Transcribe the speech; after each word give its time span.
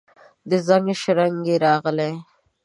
د 0.49 0.51
زنګ 0.67 0.85
شرنګی 1.01 1.55
راغلي 1.65 2.13